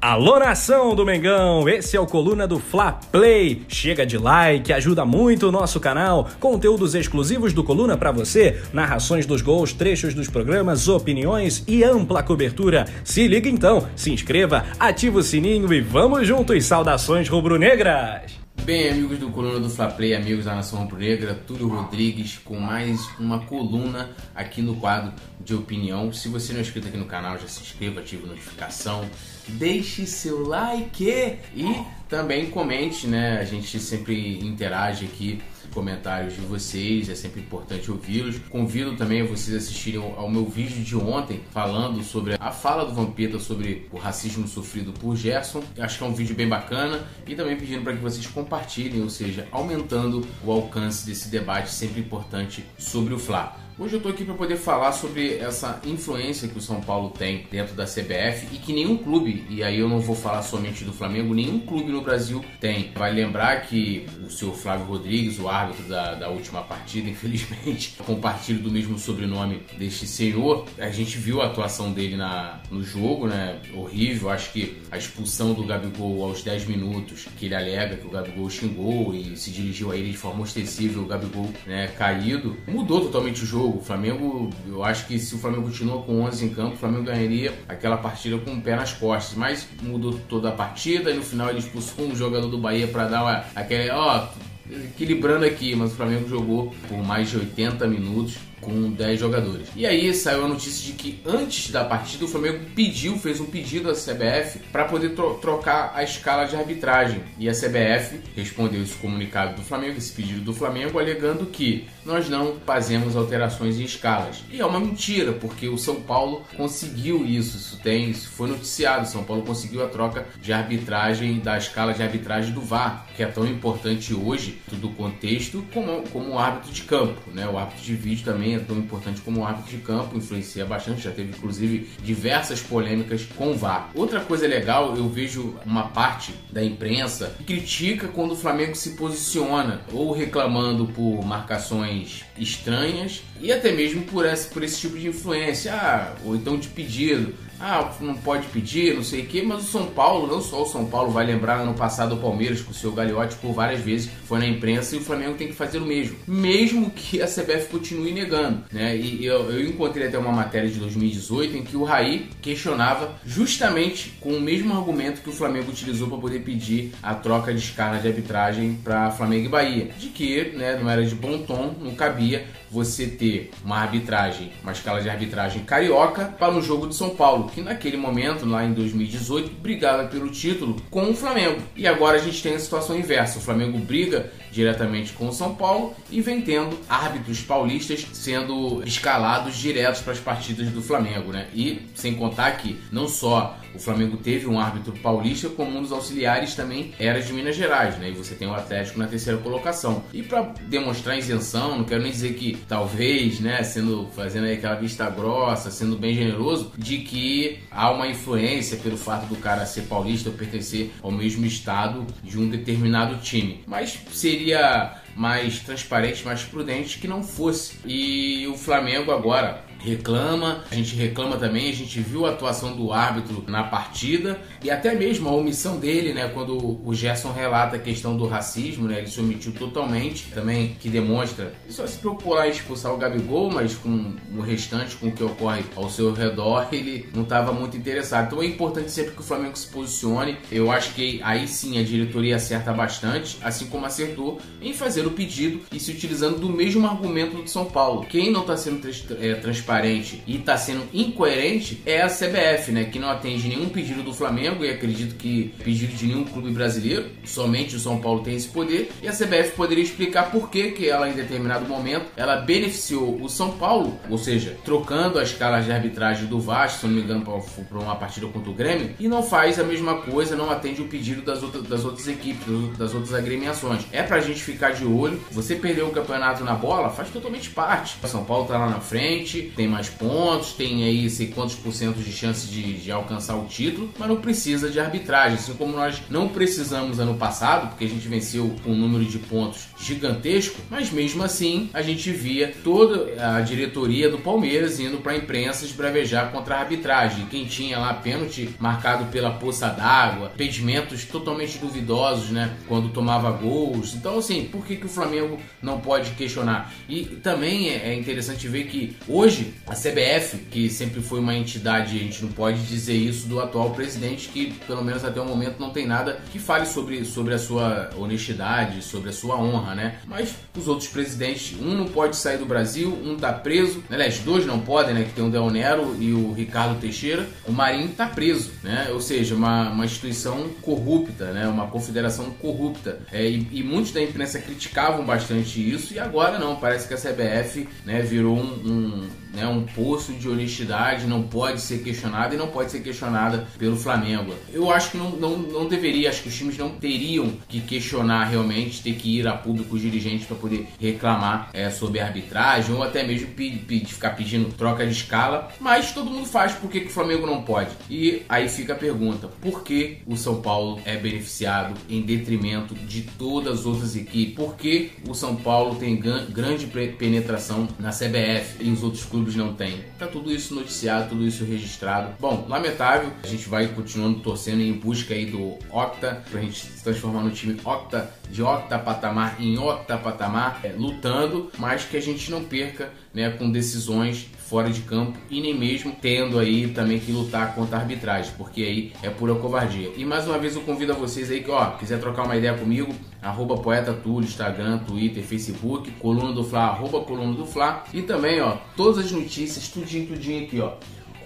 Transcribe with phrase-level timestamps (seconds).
[0.00, 3.62] Alô nação do Mengão, esse é o Coluna do Fla Play.
[3.66, 6.28] Chega de like, ajuda muito o nosso canal.
[6.38, 12.22] Conteúdos exclusivos do Coluna para você, narrações dos gols, trechos dos programas, opiniões e ampla
[12.22, 12.84] cobertura.
[13.02, 16.64] Se liga então, se inscreva, ativa o sininho e vamos juntos.
[16.64, 18.37] Saudações rubro-negras.
[18.68, 23.00] Bem, amigos do Coluna do Fla Play, amigos da Nação Rubro-Negra, Túlio Rodrigues com mais
[23.18, 26.12] uma coluna aqui no quadro de opinião.
[26.12, 29.08] Se você não é inscrito aqui no canal, já se inscreva, ative a notificação,
[29.48, 33.40] deixe seu like e também comente, né?
[33.40, 35.40] A gente sempre interage aqui
[35.78, 38.36] comentários de vocês, é sempre importante ouvi-los.
[38.50, 42.92] Convido também a vocês assistirem ao meu vídeo de ontem falando sobre a fala do
[42.92, 45.62] Vampeta sobre o racismo sofrido por Gerson.
[45.78, 49.08] Acho que é um vídeo bem bacana e também pedindo para que vocês compartilhem, ou
[49.08, 53.67] seja, aumentando o alcance desse debate sempre importante sobre o Fla.
[53.80, 57.46] Hoje eu estou aqui para poder falar sobre essa influência que o São Paulo tem
[57.48, 60.92] dentro da CBF e que nenhum clube, e aí eu não vou falar somente do
[60.92, 62.90] Flamengo, nenhum clube no Brasil tem.
[62.96, 68.58] Vai lembrar que o seu Flávio Rodrigues, o árbitro da, da última partida, infelizmente, compartilha
[68.58, 70.66] do mesmo sobrenome deste senhor.
[70.76, 73.60] A gente viu a atuação dele na, no jogo, né?
[73.72, 74.28] Horrível.
[74.30, 78.50] Acho que a expulsão do Gabigol aos 10 minutos, que ele alega que o Gabigol
[78.50, 83.44] xingou e se dirigiu a ele de forma ostensiva, o Gabigol né, caído, mudou totalmente
[83.44, 83.78] o jogo jogo.
[83.78, 87.04] O Flamengo, eu acho que se o Flamengo continua com 11 em campo, o Flamengo
[87.04, 89.36] ganharia aquela partida com o pé nas costas.
[89.36, 93.06] Mas mudou toda a partida e no final ele expulsou um jogador do Bahia para
[93.08, 94.26] dar uma, aquele, ó,
[94.70, 98.38] equilibrando aqui, mas o Flamengo jogou por mais de 80 minutos
[98.68, 99.68] com 10 jogadores.
[99.76, 103.46] E aí saiu a notícia de que antes da partida o Flamengo pediu, fez um
[103.46, 107.22] pedido à CBF para poder tro trocar a escala de arbitragem.
[107.38, 112.28] E a CBF respondeu esse comunicado do Flamengo, esse pedido do Flamengo, alegando que nós
[112.28, 114.42] não fazemos alterações em escalas.
[114.50, 119.06] E é uma mentira, porque o São Paulo conseguiu isso, isso tem, isso foi noticiado.
[119.06, 123.26] São Paulo conseguiu a troca de arbitragem da escala de arbitragem do VAR, que é
[123.26, 127.48] tão importante hoje do contexto como como o árbitro de campo, né?
[127.48, 130.64] O árbitro de vídeo também também é tão importante como o árbitro de campo, influencia
[130.64, 133.90] bastante, já teve inclusive diversas polêmicas com o VAR.
[133.94, 138.90] Outra coisa legal, eu vejo uma parte da imprensa que critica quando o Flamengo se
[138.90, 145.08] posiciona, ou reclamando por marcações estranhas, e até mesmo por esse, por esse tipo de
[145.08, 147.34] influência, ah, ou então de pedido.
[147.60, 150.66] Ah, não pode pedir, não sei o que, mas o São Paulo, não só o
[150.66, 154.08] São Paulo, vai lembrar ano passado o Palmeiras com o seu Gagliotti por várias vezes,
[154.26, 157.68] foi na imprensa e o Flamengo tem que fazer o mesmo, mesmo que a CBF
[157.68, 158.96] continue negando, né?
[158.96, 164.12] E eu, eu encontrei até uma matéria de 2018 em que o Raí questionava justamente
[164.20, 167.98] com o mesmo argumento que o Flamengo utilizou para poder pedir a troca de escala
[167.98, 171.94] de arbitragem para Flamengo e Bahia, de que, né, não era de bom tom, não
[171.94, 177.10] cabia você ter uma arbitragem, uma escala de arbitragem carioca para um jogo de São
[177.10, 181.60] Paulo, que naquele momento, lá em 2018, brigava pelo título com o Flamengo.
[181.76, 185.54] E agora a gente tem a situação inversa: o Flamengo briga diretamente com o São
[185.54, 191.48] Paulo e vem tendo árbitros paulistas sendo escalados diretos para as partidas do Flamengo, né?
[191.54, 195.92] E sem contar que não só o Flamengo teve um árbitro paulista, como um dos
[195.92, 198.10] auxiliares também era de Minas Gerais, né?
[198.10, 200.02] E você tem o Atlético na terceira colocação.
[200.12, 205.08] E para demonstrar isenção, não quero nem dizer que talvez, né, sendo fazendo aquela vista
[205.10, 210.30] grossa, sendo bem generoso, de que há uma influência pelo fato do cara ser paulista
[210.30, 213.62] ou pertencer ao mesmo estado de um determinado time.
[213.66, 217.78] Mas seria mais transparente, mais prudente que não fosse.
[217.84, 222.92] E o Flamengo agora reclama, a gente reclama também, a gente viu a atuação do
[222.92, 227.78] árbitro na partida e até mesmo a omissão dele, né, quando o Gerson relata a
[227.78, 232.92] questão do racismo, né, ele se omitiu totalmente, também que demonstra só se em expulsar
[232.92, 237.22] o Gabigol, mas com o restante, com o que ocorre ao seu redor, ele não
[237.22, 238.26] estava muito interessado.
[238.26, 241.82] Então é importante sempre que o Flamengo se posicione, eu acho que aí sim a
[241.82, 246.86] diretoria acerta bastante, assim como acertou em fazer o pedido e se utilizando do mesmo
[246.86, 248.06] argumento do São Paulo.
[248.06, 248.88] Quem não está sendo
[249.20, 252.84] é, transparente transparente e está sendo incoerente é a CBF, né?
[252.84, 257.06] Que não atende nenhum pedido do Flamengo e acredito que pedido de nenhum clube brasileiro.
[257.24, 258.90] Somente o São Paulo tem esse poder.
[259.02, 263.28] E a CBF poderia explicar por que, que ela, em determinado momento, ela beneficiou o
[263.28, 267.22] São Paulo, ou seja, trocando as escalas de arbitragem do Vasco, se não me engano,
[267.22, 270.86] para uma partida contra o Grêmio, e não faz a mesma coisa, não atende o
[270.86, 273.86] pedido das outras, das outras equipes, das outras agremiações.
[273.92, 275.20] É pra gente ficar de olho.
[275.30, 277.96] Você perdeu o campeonato na bola, faz totalmente parte.
[278.02, 281.72] O São Paulo tá lá na frente, tem mais pontos, tem aí sei quantos por
[281.72, 285.36] cento de chance de, de alcançar o título, mas não precisa de arbitragem.
[285.36, 289.18] Assim como nós não precisamos ano passado, porque a gente venceu com um número de
[289.18, 295.10] pontos gigantesco, mas mesmo assim a gente via toda a diretoria do Palmeiras indo para
[295.10, 297.26] a imprensa esbravejar contra a arbitragem.
[297.26, 302.56] Quem tinha lá pênalti marcado pela poça d'água, pedimentos totalmente duvidosos, né?
[302.68, 303.96] Quando tomava gols.
[303.96, 306.72] Então, assim, por que, que o Flamengo não pode questionar?
[306.88, 311.96] E também é, é interessante ver que hoje a CBF, que sempre foi uma entidade,
[311.96, 315.58] a gente não pode dizer isso do atual presidente, que pelo menos até o momento
[315.58, 319.98] não tem nada que fale sobre, sobre a sua honestidade, sobre a sua honra, né?
[320.06, 324.46] Mas os outros presidentes, um não pode sair do Brasil, um tá preso, aliás, dois
[324.46, 325.04] não podem, né?
[325.04, 327.26] Que tem o Del Nero e o Ricardo Teixeira.
[327.46, 328.88] O Marinho tá preso, né?
[328.92, 331.46] Ou seja, uma, uma instituição corrupta, né?
[331.46, 333.00] Uma confederação corrupta.
[333.12, 336.96] É, e, e muitos da imprensa criticavam bastante isso e agora não, parece que a
[336.96, 342.38] CBF né, virou um, um né, um poço de honestidade, não pode ser questionada e
[342.38, 344.34] não pode ser questionada pelo Flamengo.
[344.52, 348.24] Eu acho que não, não, não deveria, acho que os times não teriam que questionar
[348.24, 352.82] realmente, ter que ir a públicos dirigentes para poder reclamar é, sobre a arbitragem ou
[352.82, 356.80] até mesmo pedir, pedir, ficar pedindo troca de escala, mas todo mundo faz, por que,
[356.80, 357.70] que o Flamengo não pode?
[357.88, 363.02] E aí fica a pergunta, por que o São Paulo é beneficiado em detrimento de
[363.02, 364.34] todas as outras equipes?
[364.34, 369.36] Por que o São Paulo tem grande penetração na CBF e os outros clubes clubes
[369.36, 369.84] não têm.
[369.98, 372.14] Tá tudo isso noticiado, tudo isso registrado.
[372.18, 376.82] Bom, lamentável, a gente vai continuando torcendo em busca aí do Octa, pra gente se
[376.82, 382.02] transformar no time Octa, de Octa patamar em Octa patamar, é, lutando, mas que a
[382.02, 386.98] gente não perca, né, com decisões fora de campo e nem mesmo tendo aí também
[386.98, 389.90] que lutar contra a arbitragem, porque aí é pura covardia.
[389.96, 392.54] E mais uma vez eu convido a vocês aí que, ó, quiser trocar uma ideia
[392.54, 398.40] comigo, arroba Poeta Instagram, Twitter, Facebook, Coluna do Fla, arroba Coluna do Fla, e também,
[398.40, 400.72] ó, todas as notícias, tudinho, tudinho aqui, ó,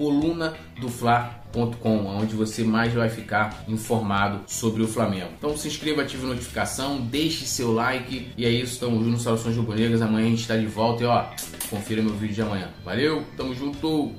[0.03, 5.29] coluna do Fla.com, onde você mais vai ficar informado sobre o Flamengo.
[5.39, 9.57] Então se inscreva, ative a notificação, deixe seu like e é isso, tamo junto Soluções
[9.57, 11.27] Rubro-Negras, amanhã a gente está de volta e ó,
[11.71, 12.69] confira meu vídeo de amanhã.
[12.85, 14.13] Valeu, tamo junto!